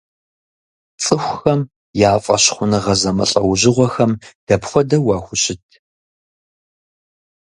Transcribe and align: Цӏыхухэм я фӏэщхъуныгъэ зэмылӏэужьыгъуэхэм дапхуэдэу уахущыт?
Цӏыхухэм 1.01 1.61
я 2.09 2.11
фӏэщхъуныгъэ 2.23 2.93
зэмылӏэужьыгъуэхэм 3.01 4.11
дапхуэдэу 4.47 5.03
уахущыт? 5.05 5.65